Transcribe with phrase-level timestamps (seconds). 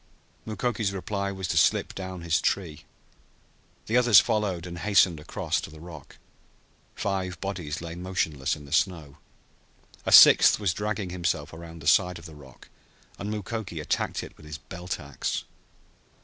[0.47, 2.85] Mukoki's reply was to slip down his tree.
[3.85, 6.17] The others followed, and hastened across to the rock.
[6.95, 9.17] Five bodies lay motionless in the snow.
[10.03, 12.67] A sixth was dragging himself around the side of the rock,
[13.19, 15.43] and Mukoki attacked it with his belt ax.